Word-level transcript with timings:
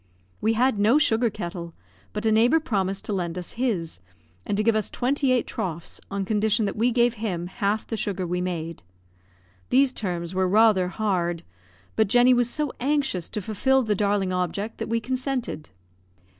We 0.41 0.53
had 0.53 0.79
no 0.79 0.97
sugar 0.97 1.29
kettle, 1.29 1.75
but 2.11 2.25
a 2.25 2.31
neighbour 2.31 2.59
promised 2.59 3.05
to 3.05 3.13
lend 3.13 3.37
us 3.37 3.51
his, 3.51 3.99
and 4.47 4.57
to 4.57 4.63
give 4.63 4.75
us 4.75 4.89
twenty 4.89 5.31
eight 5.31 5.45
troughs, 5.45 6.01
on 6.09 6.25
condition 6.25 6.65
that 6.65 6.75
we 6.75 6.89
gave 6.89 7.13
him 7.13 7.45
half 7.45 7.85
the 7.85 7.95
sugar 7.95 8.25
we 8.25 8.41
made. 8.41 8.81
These 9.69 9.93
terms 9.93 10.33
were 10.33 10.47
rather 10.49 10.87
hard, 10.87 11.43
but 11.95 12.07
Jenny 12.09 12.33
was 12.33 12.49
so 12.49 12.73
anxious 12.79 13.29
to 13.29 13.41
fulfil 13.43 13.83
the 13.83 13.93
darling 13.93 14.33
object 14.33 14.79
that 14.79 14.89
we 14.89 14.99
consented. 14.99 15.69